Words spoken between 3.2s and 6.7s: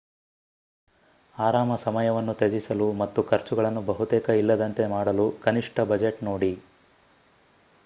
ಖರ್ಚುಗಳನ್ನು ಬಹುತೇಕ ಇಲ್ಲದಂತೆ ಮಾಡಲು ಕನಿಷ್ಠ ಬಜೆಟ್ ನೋಡಿ